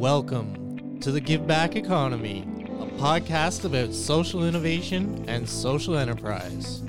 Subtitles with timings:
[0.00, 2.40] Welcome to the Give Back Economy,
[2.80, 6.80] a podcast about social innovation and social enterprise.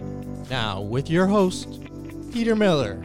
[0.50, 1.82] Now, with your host,
[2.32, 3.04] Peter Miller.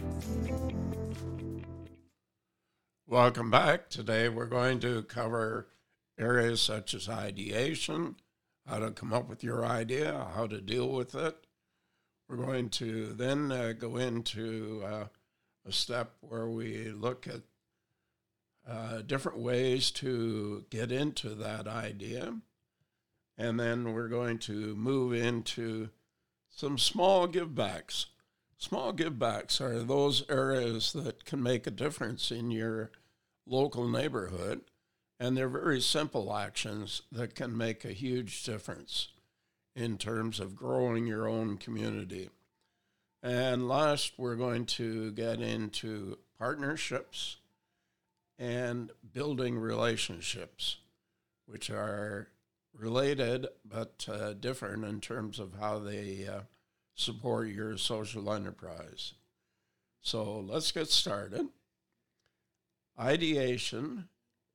[3.08, 3.90] Welcome back.
[3.90, 5.66] Today we're going to cover
[6.16, 8.14] areas such as ideation,
[8.64, 11.48] how to come up with your idea, how to deal with it.
[12.28, 15.06] We're going to then uh, go into uh,
[15.66, 17.40] a step where we look at
[18.68, 22.36] uh, different ways to get into that idea.
[23.38, 25.90] And then we're going to move into
[26.50, 28.06] some small givebacks.
[28.58, 32.90] Small givebacks are those areas that can make a difference in your
[33.46, 34.62] local neighborhood.
[35.20, 39.08] And they're very simple actions that can make a huge difference
[39.74, 42.30] in terms of growing your own community.
[43.22, 47.36] And last, we're going to get into partnerships
[48.38, 50.76] and building relationships,
[51.46, 52.28] which are
[52.74, 56.40] related but uh, different in terms of how they uh,
[56.94, 59.14] support your social enterprise.
[60.00, 61.48] So let's get started.
[62.98, 64.08] Ideation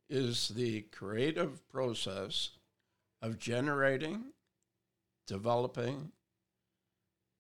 [0.10, 2.52] is the creative process
[3.22, 4.26] of generating,
[5.28, 6.12] developing,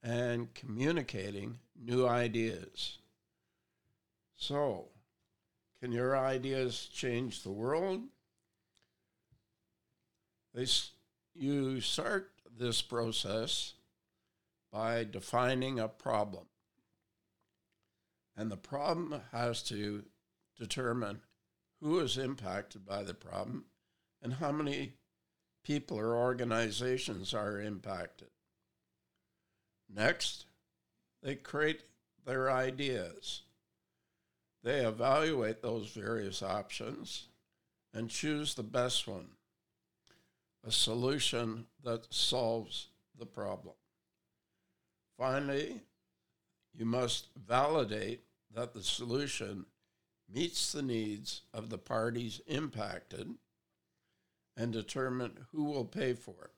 [0.03, 2.99] and communicating new ideas.
[4.35, 4.89] So,
[5.81, 8.01] can your ideas change the world?
[10.53, 10.67] They,
[11.33, 13.73] you start this process
[14.71, 16.45] by defining a problem.
[18.37, 20.03] And the problem has to
[20.57, 21.21] determine
[21.81, 23.65] who is impacted by the problem
[24.21, 24.93] and how many
[25.63, 28.29] people or organizations are impacted.
[29.93, 30.45] Next,
[31.23, 31.81] they create
[32.25, 33.41] their ideas.
[34.63, 37.27] They evaluate those various options
[37.93, 39.29] and choose the best one,
[40.65, 43.75] a solution that solves the problem.
[45.17, 45.81] Finally,
[46.73, 48.21] you must validate
[48.53, 49.65] that the solution
[50.33, 53.35] meets the needs of the parties impacted
[54.55, 56.51] and determine who will pay for it.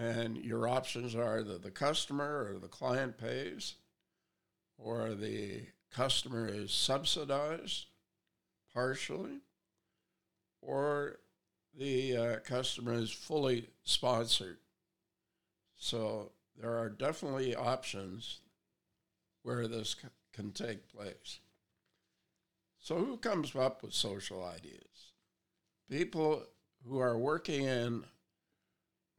[0.00, 3.74] And your options are that the customer or the client pays,
[4.76, 7.86] or the customer is subsidized
[8.72, 9.40] partially,
[10.60, 11.18] or
[11.76, 14.58] the uh, customer is fully sponsored.
[15.76, 18.40] So there are definitely options
[19.42, 21.38] where this c- can take place.
[22.80, 25.12] So, who comes up with social ideas?
[25.90, 26.44] People
[26.86, 28.04] who are working in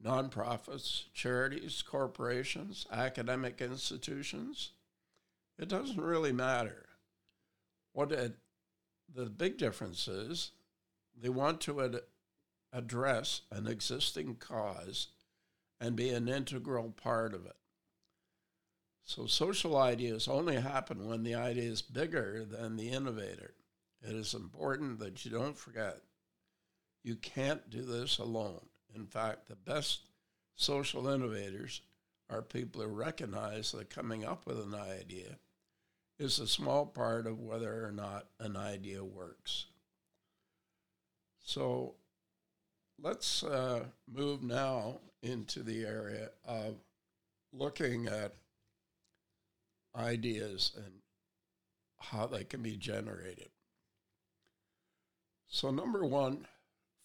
[0.02, 4.72] nonprofits, charities, corporations, academic institutions,
[5.60, 6.86] it doesn't really matter.
[7.92, 8.36] What it,
[9.12, 10.52] the big difference is,
[11.20, 12.00] they want to ad-
[12.72, 15.08] address an existing cause
[15.80, 17.56] and be an integral part of it.
[19.04, 23.54] So social ideas only happen when the idea is bigger than the innovator.
[24.02, 25.98] It is important that you don't forget
[27.02, 28.66] you can't do this alone.
[28.94, 30.00] In fact, the best
[30.54, 31.80] social innovators
[32.28, 35.38] are people who recognize that coming up with an idea
[36.20, 39.64] is a small part of whether or not an idea works.
[41.42, 41.94] So
[43.02, 46.74] let's uh, move now into the area of
[47.54, 48.34] looking at
[49.96, 50.92] ideas and
[51.98, 53.48] how they can be generated.
[55.48, 56.46] So, number one,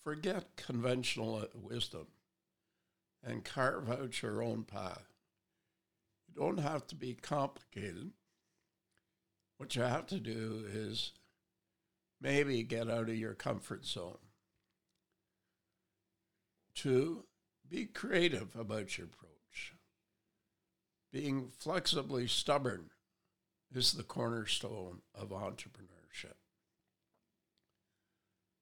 [0.03, 2.07] forget conventional wisdom
[3.23, 5.07] and carve out your own path.
[6.27, 8.11] You don't have to be complicated.
[9.57, 11.11] What you have to do is
[12.21, 14.17] maybe get out of your comfort zone.
[16.73, 17.25] Two,
[17.69, 19.73] be creative about your approach.
[21.11, 22.89] Being flexibly stubborn
[23.73, 26.35] is the cornerstone of entrepreneurship.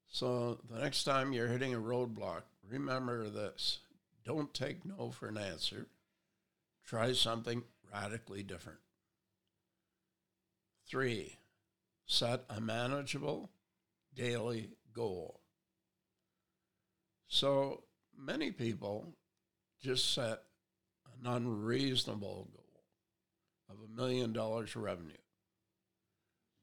[0.08, 3.80] So the next time you're hitting a roadblock, remember this
[4.24, 5.88] don't take no for an answer.
[6.86, 8.80] Try something radically different.
[10.88, 11.40] Three,
[12.06, 13.50] set a manageable
[14.14, 15.42] daily goal.
[17.28, 17.84] So
[18.18, 19.16] many people
[19.82, 20.44] just set
[21.20, 22.84] an unreasonable goal
[23.70, 25.14] of a million dollars revenue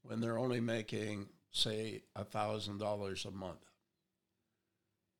[0.02, 3.58] when they're only making, say, a thousand dollars a month.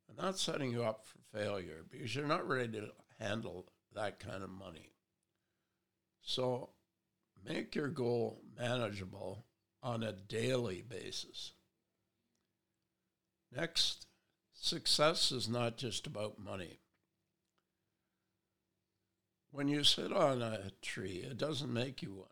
[0.09, 4.43] And that's setting you up for failure because you're not ready to handle that kind
[4.43, 4.93] of money.
[6.23, 6.71] So
[7.47, 9.45] make your goal manageable
[9.83, 11.53] on a daily basis.
[13.55, 14.07] Next,
[14.55, 16.79] success is not just about money.
[19.51, 22.29] When you sit on a tree, it doesn't make you one.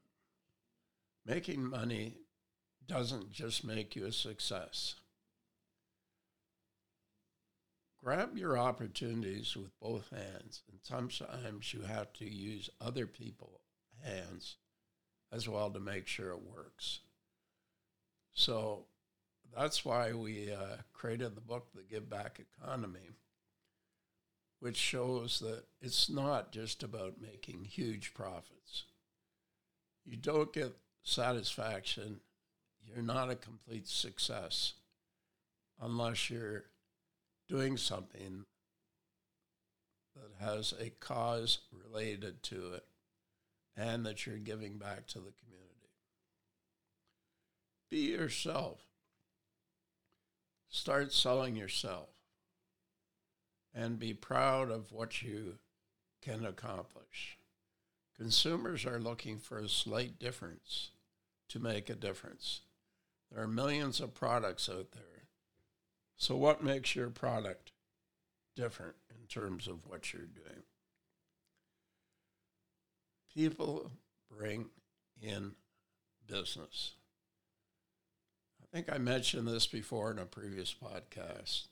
[1.26, 2.18] Making money
[2.86, 4.94] doesn't just make you a success.
[8.02, 13.60] Grab your opportunities with both hands, and sometimes you have to use other people's
[14.04, 14.56] hands
[15.32, 17.00] as well to make sure it works.
[18.32, 18.84] So
[19.56, 23.10] that's why we uh, created the book, The Give Back Economy,
[24.60, 28.84] which shows that it's not just about making huge profits.
[30.04, 32.20] You don't get satisfaction,
[32.82, 34.74] you're not a complete success
[35.80, 36.64] unless you're
[37.48, 38.44] doing something
[40.14, 42.84] that has a cause related to it
[43.78, 45.92] and that you're giving back to the community.
[47.88, 48.80] Be yourself.
[50.68, 52.08] Start selling yourself
[53.74, 55.54] and be proud of what you
[56.20, 57.38] can accomplish.
[58.16, 60.90] Consumers are looking for a slight difference
[61.48, 62.62] to make a difference.
[63.30, 65.02] There are millions of products out there.
[66.16, 67.70] So, what makes your product
[68.56, 70.64] different in terms of what you're doing?
[73.34, 73.90] People
[74.30, 74.66] bring
[75.20, 75.52] in
[76.26, 76.92] business.
[78.62, 81.68] I think I mentioned this before in a previous podcast.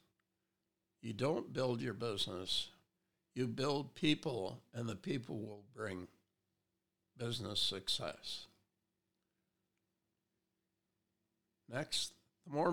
[1.02, 2.68] You don't build your business,
[3.34, 6.08] you build people, and the people will bring
[7.18, 8.46] business success.
[11.70, 12.12] Next,
[12.46, 12.72] the more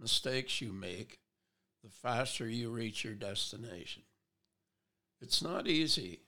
[0.00, 1.18] mistakes you make,
[1.84, 4.02] the faster you reach your destination.
[5.20, 6.20] It's not easy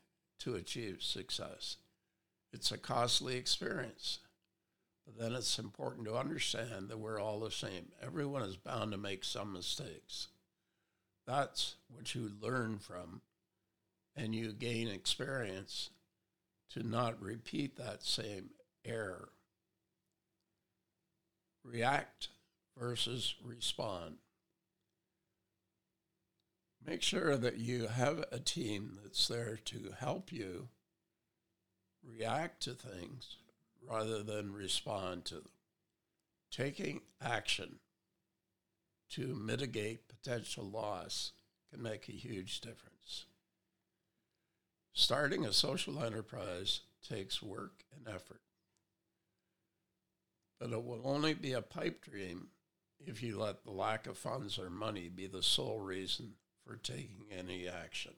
[0.43, 1.77] to achieve success.
[2.53, 4.19] It's a costly experience.
[5.05, 7.91] But then it's important to understand that we're all the same.
[8.03, 10.29] Everyone is bound to make some mistakes.
[11.27, 13.21] That's what you learn from,
[14.17, 15.91] and you gain experience
[16.71, 18.50] to not repeat that same
[18.85, 19.29] error.
[21.65, 22.29] React
[22.79, 24.17] versus respond.
[26.84, 30.69] Make sure that you have a team that's there to help you
[32.05, 33.37] react to things
[33.88, 35.50] rather than respond to them.
[36.50, 37.79] Taking action
[39.11, 41.32] to mitigate potential loss
[41.70, 43.26] can make a huge difference.
[44.93, 48.43] Starting a social enterprise takes work and effort,
[50.61, 52.49] but it will only be a pipe dream
[52.99, 56.34] if you let the lack of funds or money be the sole reason
[56.64, 58.12] for taking any action.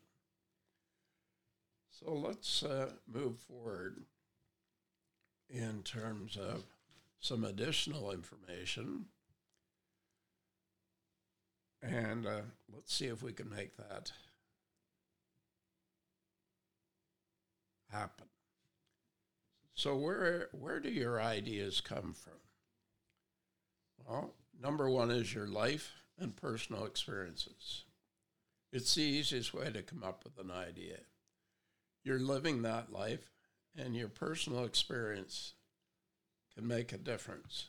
[1.90, 4.02] So let's uh, move forward
[5.48, 6.64] in terms of
[7.20, 9.06] some additional information.
[11.82, 12.40] And uh,
[12.72, 14.12] let's see if we can make that
[17.90, 18.26] happen.
[19.74, 22.40] So where where do your ideas come from?
[24.06, 27.84] Well, number one is your life and personal experiences.
[28.74, 30.96] It's the easiest way to come up with an idea.
[32.02, 33.30] You're living that life
[33.78, 35.54] and your personal experience
[36.56, 37.66] can make a difference.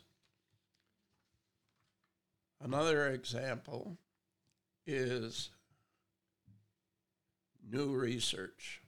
[2.60, 4.00] Another example
[4.88, 5.52] is
[7.72, 8.82] new research.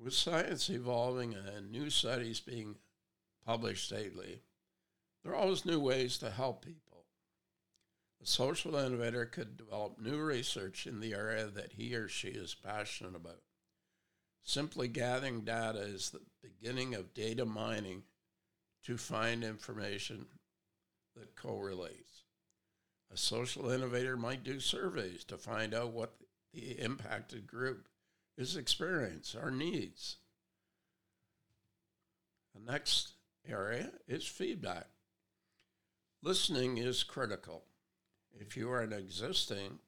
[0.00, 2.76] With science evolving and new studies being
[3.44, 4.40] published daily,
[5.22, 6.87] there are always new ways to help people.
[8.22, 12.54] A social innovator could develop new research in the area that he or she is
[12.54, 13.40] passionate about.
[14.42, 18.02] Simply gathering data is the beginning of data mining
[18.84, 20.26] to find information
[21.14, 22.24] that correlates.
[23.12, 26.14] A social innovator might do surveys to find out what
[26.52, 27.88] the impacted group
[28.36, 30.16] is experiencing or needs.
[32.54, 33.12] The next
[33.48, 34.86] area is feedback.
[36.22, 37.64] Listening is critical.
[38.32, 39.78] If you are an existing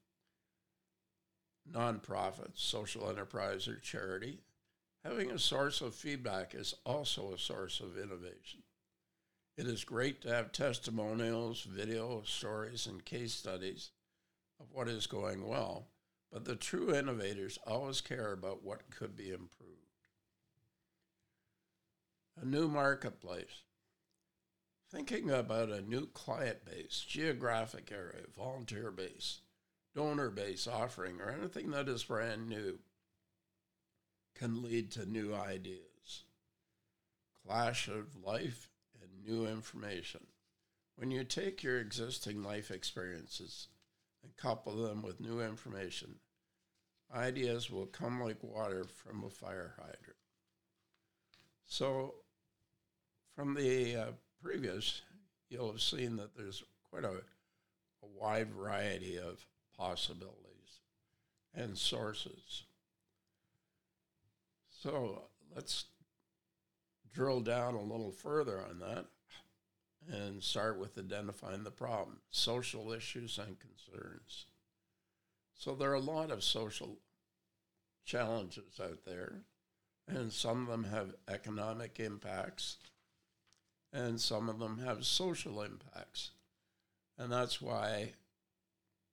[1.71, 4.41] nonprofit, social enterprise, or charity,
[5.05, 8.63] Having a source of feedback is also a source of innovation.
[9.57, 13.91] It is great to have testimonials, video stories, and case studies
[14.61, 15.89] of what is going well,
[16.31, 19.71] but the true innovators always care about what could be improved.
[22.41, 23.65] A new marketplace.
[24.91, 29.41] Thinking about a new client base, geographic area, volunteer base,
[29.95, 32.81] donor base offering, or anything that is brand new
[34.35, 36.25] can lead to new ideas,
[37.47, 38.69] clash of life
[39.01, 40.27] and new information.
[40.97, 43.69] When you take your existing life experiences
[44.25, 46.17] and couple them with new information,
[47.15, 50.17] ideas will come like water from a fire hydrant.
[51.67, 52.15] So,
[53.37, 55.03] from the uh, previous,
[55.49, 57.09] you'll have seen that there's quite a,
[58.03, 59.45] a wide variety of
[59.77, 60.81] possibilities
[61.55, 62.65] and sources.
[64.71, 65.23] So,
[65.55, 65.87] let's
[67.13, 69.07] drill down a little further on that
[70.11, 74.47] and start with identifying the problem social issues and concerns.
[75.55, 76.99] So, there are a lot of social
[78.05, 79.43] challenges out there,
[80.09, 82.79] and some of them have economic impacts,
[83.93, 86.31] and some of them have social impacts.
[87.19, 88.13] And that's why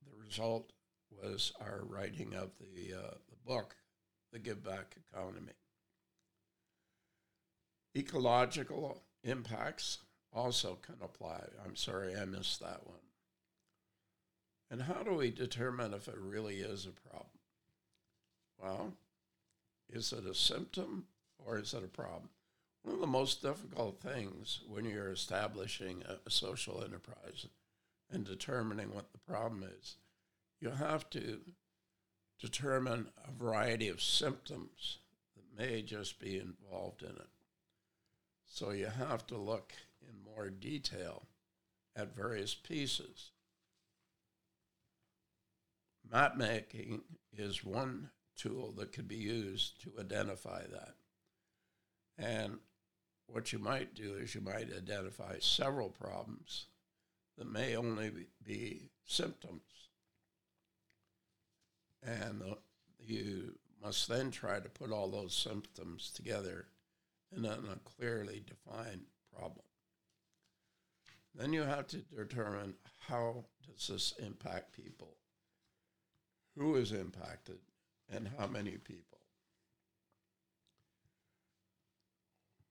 [0.04, 0.72] the result
[1.12, 3.76] was our writing of the, uh, the book,
[4.32, 5.54] The Give Back Economy.
[7.96, 10.00] Ecological impacts
[10.32, 11.42] also can apply.
[11.66, 12.98] I'm sorry I missed that one.
[14.70, 17.30] And how do we determine if it really is a problem?
[18.62, 18.94] Well,
[19.90, 21.06] is it a symptom
[21.38, 22.30] or is it a problem?
[22.88, 27.46] One of the most difficult things when you're establishing a, a social enterprise
[28.10, 29.98] and determining what the problem is,
[30.62, 31.42] you have to
[32.40, 35.00] determine a variety of symptoms
[35.36, 37.28] that may just be involved in it.
[38.46, 41.24] So you have to look in more detail
[41.94, 43.32] at various pieces.
[46.10, 47.02] Map making
[47.34, 50.94] is one tool that could be used to identify that.
[52.18, 52.60] And
[53.28, 56.66] what you might do is you might identify several problems
[57.38, 58.12] that may only
[58.44, 59.62] be symptoms.
[62.04, 62.58] And the,
[63.00, 66.66] you must then try to put all those symptoms together
[67.36, 69.06] in a clearly defined
[69.36, 69.66] problem.
[71.36, 72.76] Then you have to determine
[73.08, 75.16] how does this impact people?
[76.58, 77.60] Who is impacted?
[78.14, 79.17] and how many people.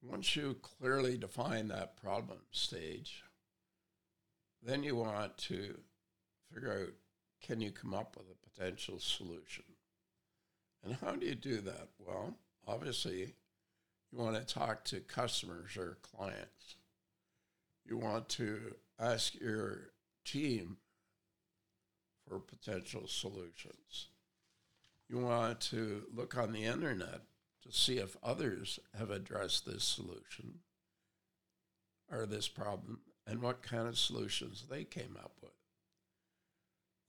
[0.01, 3.23] Once you clearly define that problem stage,
[4.61, 5.77] then you want to
[6.53, 6.93] figure out
[7.41, 9.63] can you come up with a potential solution?
[10.83, 11.89] And how do you do that?
[11.99, 12.35] Well,
[12.67, 13.35] obviously,
[14.11, 16.75] you want to talk to customers or clients.
[17.85, 19.91] You want to ask your
[20.25, 20.77] team
[22.27, 24.07] for potential solutions.
[25.09, 27.21] You want to look on the internet
[27.67, 30.59] to see if others have addressed this solution
[32.11, 35.51] or this problem and what kind of solutions they came up with.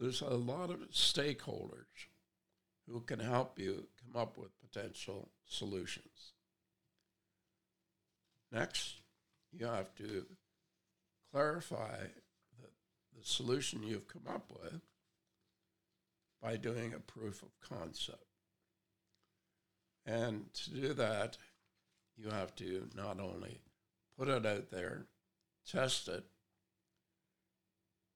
[0.01, 2.07] There's a lot of stakeholders
[2.89, 6.33] who can help you come up with potential solutions.
[8.51, 9.01] Next,
[9.53, 10.25] you have to
[11.33, 12.73] clarify that
[13.17, 14.81] the solution you've come up with
[16.41, 18.28] by doing a proof of concept.
[20.09, 21.37] And to do that,
[22.17, 23.61] you have to not only
[24.19, 25.05] put it out there,
[25.71, 26.25] test it,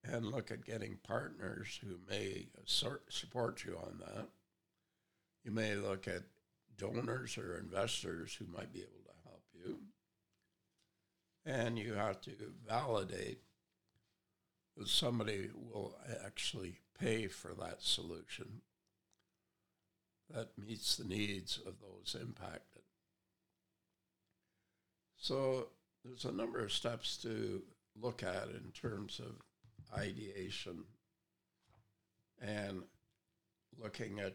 [0.03, 4.29] and look at getting partners who may support you on that.
[5.45, 6.23] You may look at
[6.79, 9.79] donors or investors who might be able to help you.
[11.45, 12.33] And you have to
[12.67, 13.43] validate
[14.79, 15.95] that somebody will
[16.25, 18.63] actually pay for that solution
[20.31, 22.83] that meets the needs of those impacted.
[25.17, 25.69] So
[26.05, 27.63] there's a number of steps to
[28.01, 29.41] look at in terms of
[29.99, 30.85] ideation
[32.41, 32.83] and
[33.81, 34.35] looking at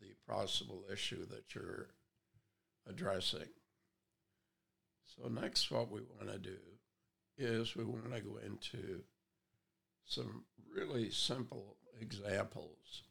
[0.00, 1.88] the possible issue that you're
[2.88, 3.48] addressing.
[5.04, 6.58] So next what we want to do
[7.38, 9.02] is we want to go into
[10.04, 13.02] some really simple examples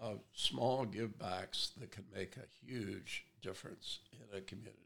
[0.00, 4.78] of small givebacks that can make a huge difference in a community.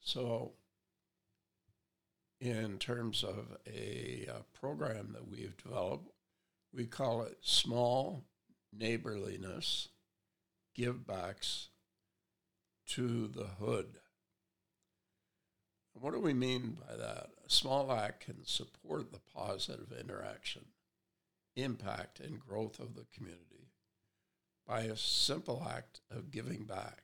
[0.00, 0.52] So,
[2.40, 6.10] in terms of a, a program that we've developed,
[6.72, 8.24] we call it Small
[8.76, 9.88] Neighborliness
[10.76, 11.68] Givebacks
[12.88, 13.98] to the Hood.
[15.94, 17.28] What do we mean by that?
[17.46, 20.66] A small act can support the positive interaction,
[21.56, 23.70] impact, and growth of the community
[24.66, 27.02] by a simple act of giving back.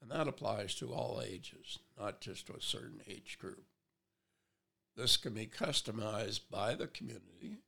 [0.00, 3.64] And that applies to all ages, not just to a certain age group.
[4.96, 7.58] This can be customized by the community,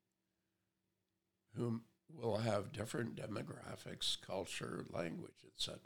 [1.57, 1.81] who
[2.14, 5.81] will have different demographics, culture, language, etc.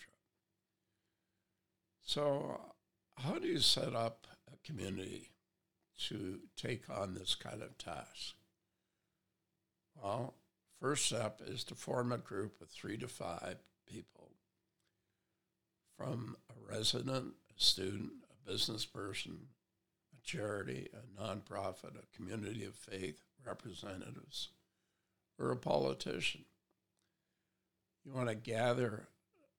[2.03, 2.61] So
[3.17, 5.31] how do you set up a community
[6.09, 8.35] to take on this kind of task?
[9.95, 10.35] Well,
[10.81, 13.57] first step is to form a group of three to five
[13.87, 14.31] people
[15.97, 19.39] from a resident, a student, a business person,
[20.15, 24.49] a charity, a nonprofit, a community of faith representatives,
[25.39, 26.45] or a politician.
[28.05, 29.09] You want to gather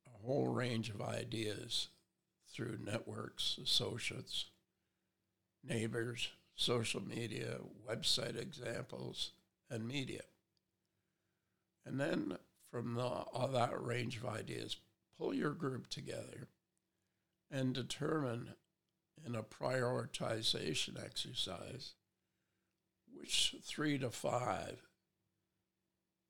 [0.07, 1.89] a whole range of ideas
[2.51, 4.45] through networks, associates,
[5.63, 7.57] neighbors, social media,
[7.87, 9.31] website examples,
[9.71, 10.21] and media.
[11.85, 12.37] And then
[12.69, 14.77] from the, all that range of ideas,
[15.17, 16.47] pull your group together
[17.49, 18.49] and determine
[19.25, 21.93] in a prioritization exercise
[23.13, 24.77] which three to five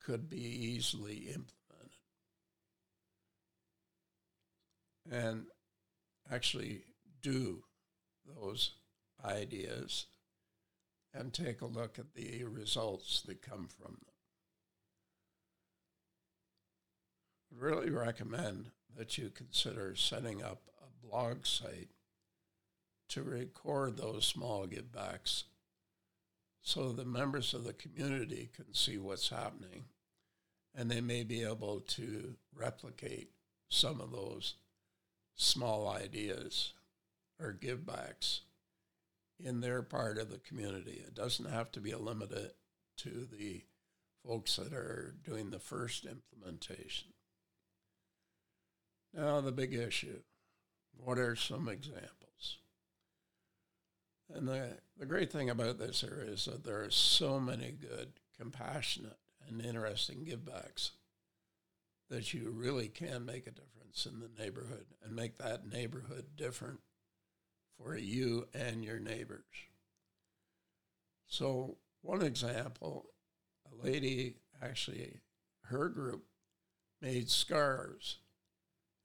[0.04, 1.52] could be easily implemented.
[5.12, 5.46] And
[6.32, 6.84] actually
[7.22, 7.64] do
[8.26, 8.72] those
[9.24, 10.08] ideas
[11.14, 14.06] and take a look at the results that come from them.
[17.52, 21.90] I really recommend that you consider setting up a blog site
[23.10, 25.44] to record those small givebacks
[26.62, 29.86] so the members of the community can see what's happening
[30.76, 33.32] and they may be able to replicate
[33.68, 34.56] some of those
[35.36, 36.74] small ideas
[37.40, 38.42] or givebacks
[39.44, 41.04] in their part of the community.
[41.06, 42.52] It doesn't have to be limited
[42.98, 43.64] to the
[44.26, 47.10] folks that are doing the first implementation.
[49.14, 50.22] Now, the big issue
[50.98, 52.58] what are some examples?
[54.34, 58.14] And the, the great thing about this area is that there are so many good,
[58.38, 59.18] compassionate,
[59.48, 60.92] and interesting givebacks
[62.10, 66.80] that you really can make a difference in the neighborhood and make that neighborhood different
[67.84, 69.46] for you and your neighbors.
[71.28, 73.06] So, one example
[73.72, 75.22] a lady actually,
[75.66, 76.26] her group
[77.02, 78.18] made scarves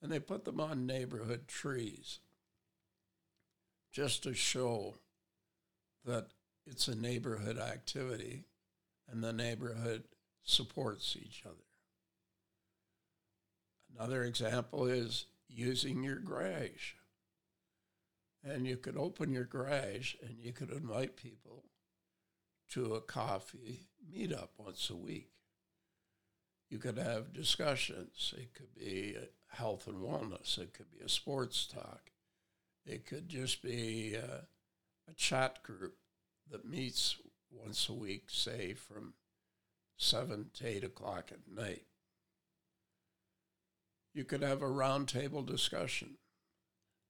[0.03, 2.21] and they put them on neighborhood trees
[3.93, 4.97] just to show
[6.05, 6.27] that
[6.67, 8.45] it's a neighborhood activity
[9.11, 10.05] and the neighborhood
[10.43, 11.55] supports each other.
[13.97, 16.95] Another example is using your garage.
[18.49, 21.65] And you could open your garage and you could invite people
[22.71, 25.31] to a coffee meetup once a week.
[26.71, 28.35] You could have discussions.
[28.37, 29.17] It could be
[29.49, 30.59] health and wellness.
[30.59, 32.11] It could be a sports talk.
[32.85, 34.47] It could just be a,
[35.09, 35.97] a chat group
[36.51, 37.17] that meets
[37.51, 39.15] once a week, say from
[39.97, 41.85] seven to eight o'clock at night.
[44.15, 46.17] You could have a roundtable discussion,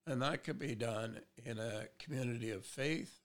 [0.07, 3.21] and that could be done in a community of faith,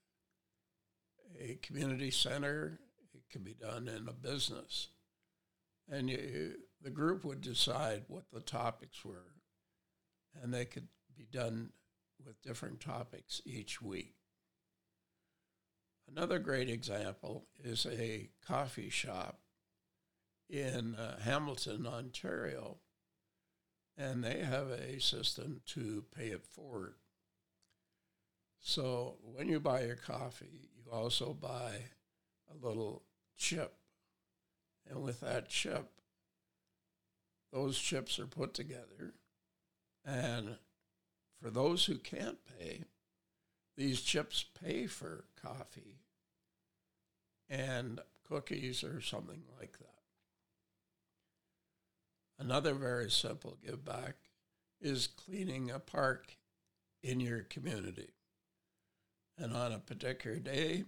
[1.40, 2.78] a community center.
[3.14, 4.88] It could be done in a business,
[5.90, 9.34] and you, the group would decide what the topics were,
[10.42, 11.70] and they could be done
[12.24, 14.14] with different topics each week.
[16.08, 19.38] Another great example is a coffee shop
[20.50, 22.78] in uh, Hamilton, Ontario,
[23.96, 26.94] and they have a system to pay it forward.
[28.60, 31.72] So when you buy your coffee, you also buy
[32.50, 33.02] a little
[33.36, 33.74] chip.
[34.88, 35.90] And with that chip,
[37.52, 39.14] those chips are put together.
[40.04, 40.56] And
[41.40, 42.84] for those who can't pay,
[43.76, 45.98] these chips pay for coffee
[47.48, 49.91] and cookies or something like that.
[52.42, 54.16] Another very simple give back
[54.80, 56.36] is cleaning a park
[57.00, 58.08] in your community.
[59.38, 60.82] And on a particular day,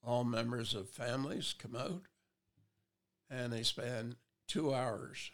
[0.00, 2.02] all members of families come out
[3.28, 4.14] and they spend
[4.46, 5.32] two hours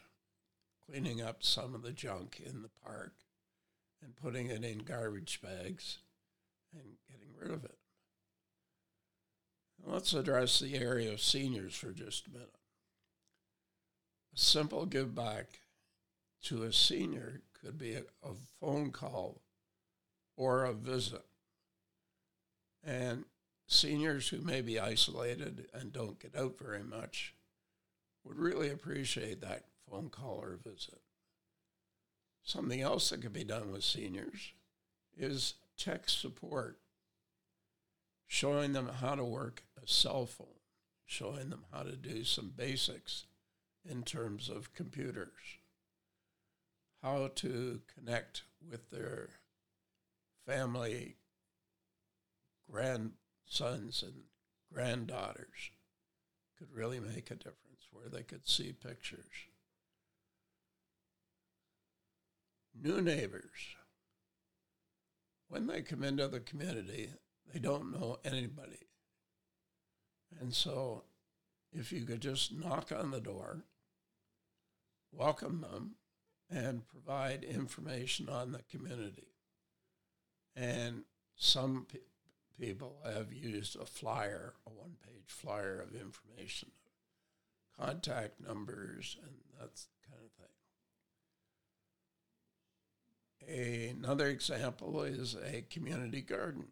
[0.87, 3.13] cleaning up some of the junk in the park
[4.03, 5.99] and putting it in garbage bags
[6.73, 7.77] and getting rid of it.
[9.85, 12.55] Let's address the area of seniors for just a minute.
[14.33, 15.59] A simple give back
[16.43, 19.41] to a senior could be a, a phone call
[20.35, 21.25] or a visit.
[22.83, 23.25] And
[23.67, 27.33] seniors who may be isolated and don't get out very much
[28.23, 31.01] would really appreciate that phone call or visit.
[32.43, 34.53] Something else that could be done with seniors
[35.17, 36.79] is tech support,
[38.27, 40.47] showing them how to work a cell phone,
[41.05, 43.25] showing them how to do some basics
[43.89, 45.59] in terms of computers,
[47.01, 49.29] how to connect with their
[50.45, 51.15] family
[52.69, 54.23] grandsons and
[54.73, 55.71] granddaughters
[56.57, 59.47] could really make a difference where they could see pictures.
[62.79, 63.75] New neighbors,
[65.49, 67.09] when they come into the community,
[67.51, 68.87] they don't know anybody.
[70.39, 71.03] And so
[71.73, 73.63] if you could just knock on the door,
[75.11, 75.95] welcome them,
[76.49, 79.27] and provide information on the community.
[80.55, 81.03] And
[81.35, 81.99] some pe-
[82.59, 86.71] people have used a flyer, a one page flyer of information,
[87.79, 90.31] contact numbers, and that kind of
[93.47, 93.97] thing.
[93.97, 96.67] Another example is a community garden.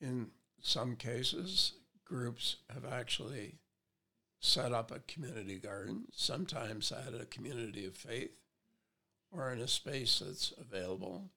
[0.00, 1.72] In some cases,
[2.06, 3.58] groups have actually
[4.40, 8.30] set up a community garden, sometimes at a community of faith
[9.30, 11.30] or in a space that's available.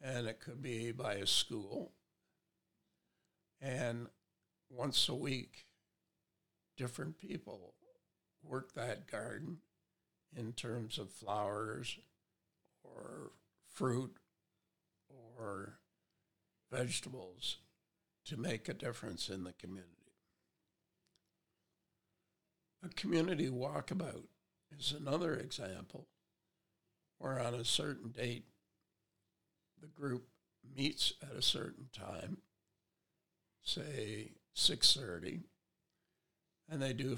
[0.00, 1.92] And it could be by a school.
[3.60, 4.08] And
[4.70, 5.66] once a week,
[6.76, 7.74] different people
[8.42, 9.58] work that garden
[10.36, 11.98] in terms of flowers
[12.82, 13.32] or
[13.72, 14.16] fruit
[15.36, 15.78] or
[16.70, 17.58] vegetables
[18.24, 19.88] to make a difference in the community.
[22.84, 24.26] A community walkabout
[24.76, 26.08] is another example
[27.18, 28.46] where on a certain date
[29.80, 30.28] the group
[30.76, 32.38] meets at a certain time,
[33.62, 35.44] say 6:30,
[36.68, 37.16] and they do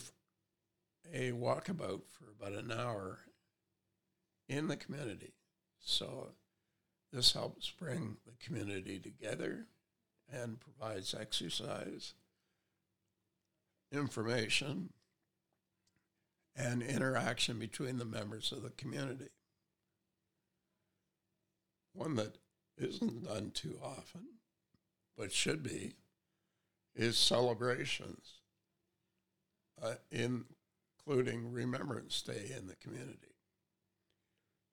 [1.12, 3.20] a walkabout for about an hour
[4.48, 5.34] in the community.
[5.78, 6.34] So
[7.12, 9.66] this helps bring the community together
[10.32, 12.14] and provides exercise,
[13.92, 14.92] information,
[16.56, 19.30] and interaction between the members of the community.
[21.92, 22.36] One that
[22.76, 24.22] isn't done too often,
[25.16, 25.94] but should be,
[26.94, 28.40] is celebrations,
[29.82, 33.34] uh, including Remembrance Day in the community.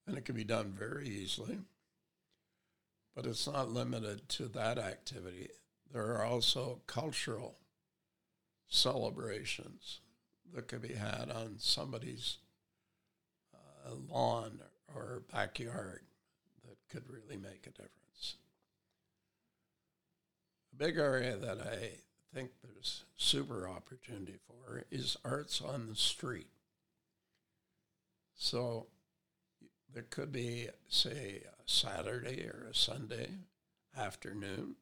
[0.08, 1.60] And it can be done very easily,
[3.16, 5.50] but it's not limited to that activity.
[5.92, 7.58] There are also cultural
[8.70, 10.00] celebrations
[10.54, 12.38] that could be had on somebody's
[13.54, 14.60] uh, lawn
[14.94, 16.02] or backyard
[16.68, 18.36] that could really make a difference.
[20.74, 21.92] A big area that I
[22.34, 26.48] think there's super opportunity for is arts on the street.
[28.36, 28.88] So
[29.94, 33.30] there could be, say, a Saturday or a Sunday
[33.98, 34.76] afternoon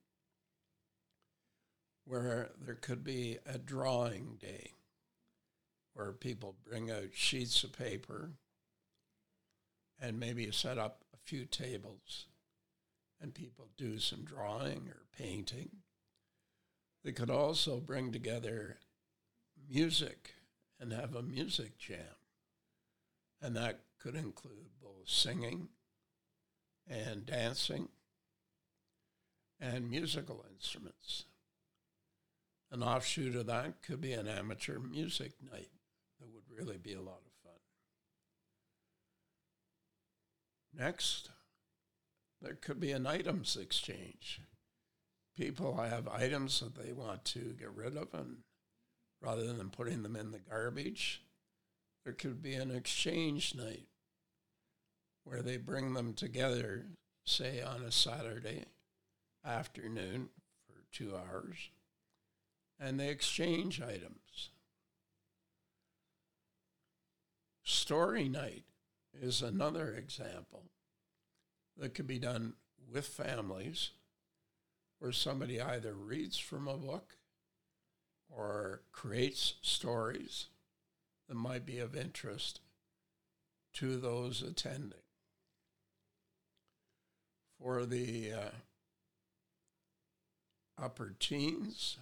[2.05, 4.71] where there could be a drawing day
[5.93, 8.31] where people bring out sheets of paper
[9.99, 12.27] and maybe set up a few tables
[13.21, 15.69] and people do some drawing or painting.
[17.03, 18.77] They could also bring together
[19.69, 20.35] music
[20.79, 22.15] and have a music jam.
[23.41, 25.69] And that could include both singing
[26.89, 27.89] and dancing
[29.59, 31.25] and musical instruments.
[32.71, 35.71] An offshoot of that could be an amateur music night
[36.19, 37.59] that would really be a lot of fun.
[40.73, 41.29] Next,
[42.41, 44.41] there could be an items exchange.
[45.35, 48.37] People have items that they want to get rid of, and
[49.21, 51.23] rather than putting them in the garbage,
[52.03, 53.88] there could be an exchange night
[55.29, 56.87] where they bring them together,
[57.23, 58.65] say on a Saturday
[59.45, 60.27] afternoon
[60.65, 61.69] for two hours,
[62.79, 64.49] and they exchange items.
[67.63, 68.63] Story night
[69.21, 70.63] is another example
[71.77, 72.53] that could be done
[72.91, 73.91] with families
[74.97, 77.17] where somebody either reads from a book
[78.35, 80.47] or creates stories
[81.27, 82.61] that might be of interest
[83.73, 84.97] to those attending.
[87.61, 88.49] For the uh,
[90.81, 91.97] upper teens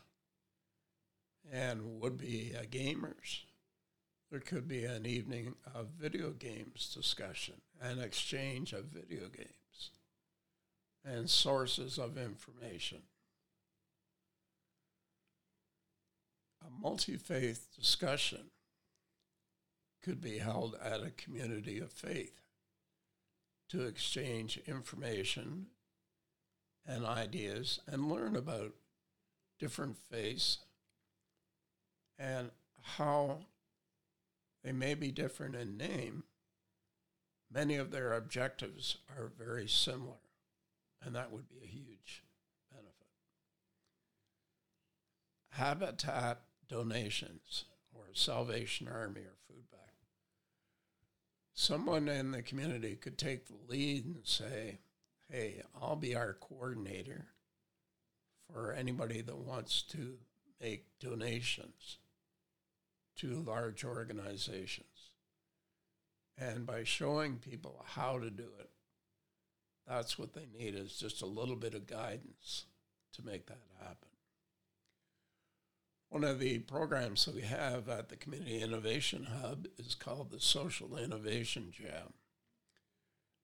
[1.51, 3.41] and would be uh, gamers,
[4.29, 9.91] there could be an evening of video games discussion, an exchange of video games,
[11.03, 12.99] and sources of information.
[16.61, 18.51] A multi faith discussion
[20.03, 22.46] could be held at a community of faith
[23.69, 25.67] to exchange information
[26.85, 28.73] and ideas and learn about
[29.59, 30.59] different faiths
[32.17, 32.51] and
[32.95, 33.39] how
[34.63, 36.23] they may be different in name,
[37.51, 40.19] many of their objectives are very similar,
[41.01, 42.23] and that would be a huge
[42.71, 42.93] benefit.
[45.51, 49.69] Habitat donations or Salvation Army or food
[51.59, 54.77] Someone in the community could take the lead and say,
[55.27, 57.29] hey, I'll be our coordinator
[58.45, 60.19] for anybody that wants to
[60.61, 61.97] make donations
[63.15, 65.13] to large organizations.
[66.37, 68.69] And by showing people how to do it,
[69.87, 72.65] that's what they need is just a little bit of guidance
[73.13, 74.09] to make that happen.
[76.09, 80.39] One of the programs that we have at the Community Innovation Hub is called the
[80.39, 82.13] Social Innovation Jam.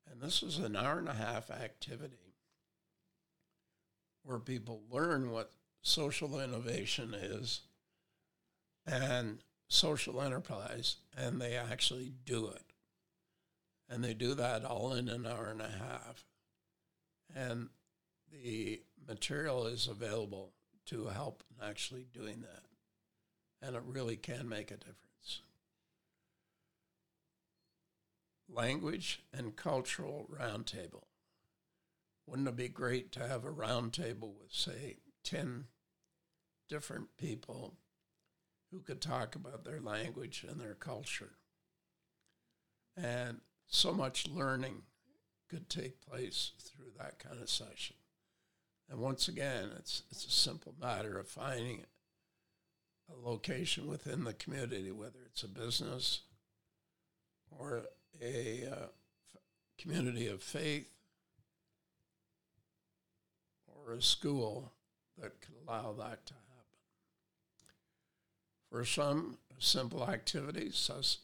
[0.10, 2.36] And this is an hour and a half activity
[4.24, 7.62] where people learn what social innovation is
[8.86, 12.64] and social enterprise, and they actually do it.
[13.90, 16.26] And they do that all in an hour and a half.
[17.36, 17.70] And
[18.32, 20.54] the material is available
[20.88, 22.64] to help in actually doing that.
[23.66, 25.42] And it really can make a difference.
[28.50, 31.06] Language and cultural roundtable.
[32.26, 35.66] Wouldn't it be great to have a roundtable with, say, 10
[36.70, 37.76] different people
[38.72, 41.34] who could talk about their language and their culture?
[42.96, 44.84] And so much learning
[45.50, 47.96] could take place through that kind of session.
[48.90, 51.84] And once again, it's, it's a simple matter of finding
[53.10, 56.22] a location within the community, whether it's a business
[57.52, 57.84] or
[58.22, 58.88] a uh,
[59.78, 60.90] community of faith
[63.68, 64.72] or a school
[65.20, 66.80] that could allow that to happen.
[68.70, 71.18] For some, simple activities such,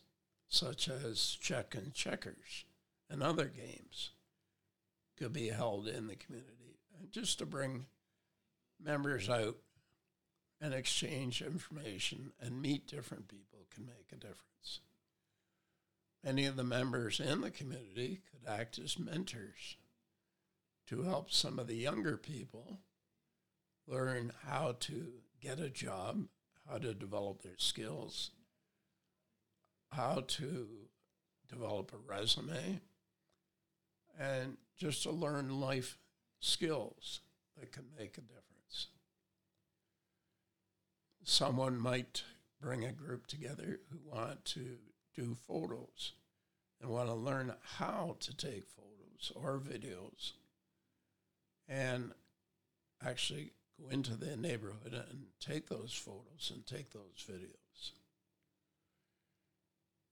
[0.48, 2.66] such as check and checkers
[3.10, 4.12] and other games
[5.18, 6.54] could be held in the community,
[7.12, 7.86] just to bring
[8.82, 9.58] members out
[10.62, 14.82] and exchange information and meet different people can make a difference.
[16.24, 19.78] Many of the members in the community could act as mentors
[20.88, 22.80] to help some of the younger people
[23.88, 26.26] learn how to get a job,
[26.70, 28.32] how to develop their skills,
[29.92, 30.68] how to
[31.48, 32.82] develop a resume,
[34.20, 35.98] and just to learn life
[36.40, 37.22] skills
[37.58, 38.88] that can make a difference.
[41.24, 42.24] Someone might
[42.62, 44.78] bring a group together who want to
[45.16, 46.14] do photos
[46.82, 50.34] and want to learn how to take photos or videos
[51.68, 52.12] and
[53.06, 57.92] actually go into their neighborhood and take those photos and take those videos.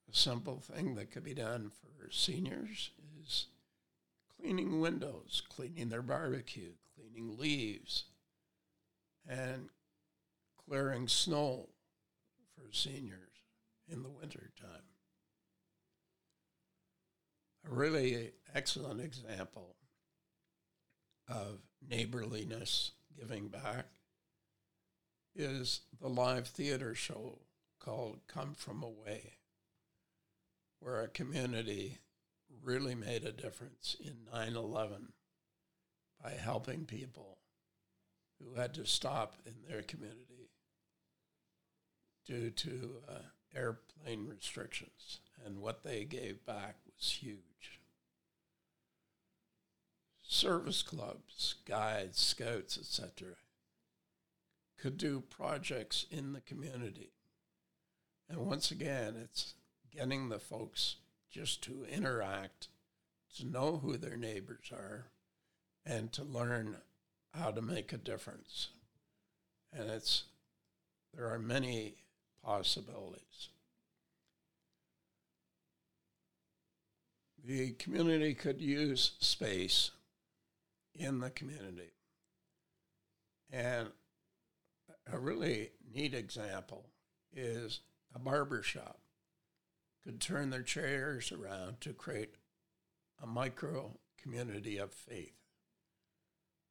[0.10, 3.48] A simple thing that could be done for seniors is
[4.40, 8.06] cleaning windows, cleaning their barbecue, cleaning leaves,
[9.28, 9.70] and
[10.68, 11.70] clearing snow
[12.56, 13.44] for seniors
[13.88, 14.84] in the winter time.
[17.70, 19.76] A really excellent example
[21.28, 23.86] of neighborliness giving back
[25.36, 27.40] is the live theater show
[27.80, 29.34] called Come From Away,
[30.80, 32.00] where a community
[32.64, 35.14] really made a difference in 9 11
[36.22, 37.38] by helping people
[38.40, 40.50] who had to stop in their community
[42.26, 43.14] due to uh,
[43.56, 45.20] airplane restrictions.
[45.46, 47.80] And what they gave back was huge.
[50.22, 53.36] Service clubs, guides, scouts, etc.,
[54.78, 57.12] could do projects in the community.
[58.30, 59.54] And once again, it's
[59.92, 60.98] getting the folks
[61.38, 62.68] just to interact,
[63.38, 65.06] to know who their neighbors are,
[65.86, 66.78] and to learn
[67.32, 68.70] how to make a difference.
[69.72, 70.24] And it's
[71.14, 71.98] there are many
[72.44, 73.50] possibilities.
[77.46, 79.92] The community could use space
[80.96, 81.94] in the community.
[83.52, 83.90] And
[85.12, 86.88] a really neat example
[87.32, 87.82] is
[88.16, 89.00] a barber shop
[90.08, 92.36] could turn their chairs around to create
[93.22, 95.36] a micro community of faith.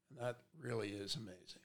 [0.09, 1.61] And that really is amazing.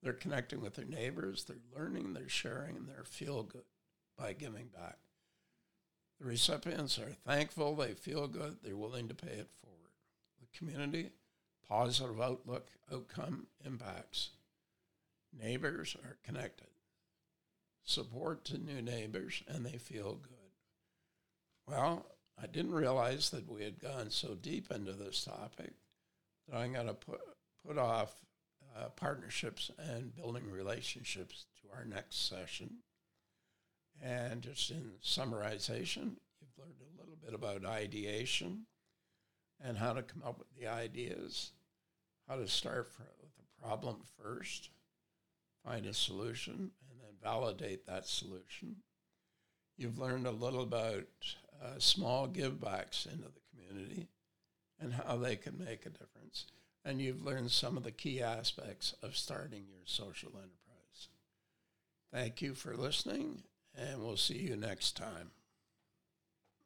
[0.02, 3.62] they're connecting with their neighbors, they're learning, they're sharing, and they feel good
[4.18, 4.98] by giving back.
[6.20, 9.92] The recipients are thankful, they feel good, they're willing to pay it forward.
[10.40, 11.12] The community,
[11.68, 14.32] positive outlook, outcome, impacts.
[15.40, 16.68] Neighbors are connected.
[17.84, 20.30] Support to new neighbors, and they feel good.
[21.68, 22.06] Well,
[22.42, 25.74] I didn't realize that we had gone so deep into this topic
[26.52, 27.22] I'm going to put,
[27.66, 28.16] put off
[28.76, 32.78] uh, partnerships and building relationships to our next session.
[34.02, 38.66] And just in summarization, you've learned a little bit about ideation
[39.64, 41.52] and how to come up with the ideas,
[42.28, 44.70] how to start with a problem first,
[45.66, 48.76] find a solution, and then validate that solution.
[49.78, 51.06] You've learned a little about
[51.64, 54.08] uh, small givebacks into the community
[54.84, 56.46] and how they can make a difference.
[56.86, 61.08] And you've learned some of the key aspects of starting your social enterprise.
[62.12, 63.44] Thank you for listening,
[63.76, 65.32] and we'll see you next time.